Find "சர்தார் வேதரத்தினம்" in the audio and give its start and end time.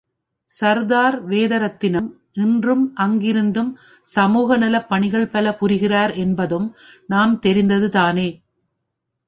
0.49-2.07